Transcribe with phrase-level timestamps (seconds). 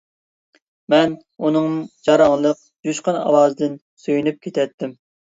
[0.93, 1.11] مەن
[1.47, 1.75] ئۇنىڭ
[2.07, 4.97] جاراڭلىق، جۇشقۇن ئاۋازىدىن سۆيۈنۈپ كېتەتتىم.